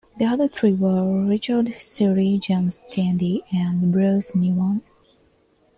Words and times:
The 0.17 0.25
other 0.25 0.47
three 0.47 0.73
were: 0.73 1.27
Richard 1.27 1.75
Serra, 1.77 2.35
James 2.39 2.81
Tenney 2.89 3.43
and 3.53 3.91
Bruce 3.91 4.31
Nauman. 4.33 4.81